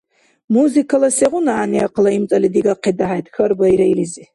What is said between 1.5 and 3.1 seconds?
гӀягӀниахъала имцӀали дигахъида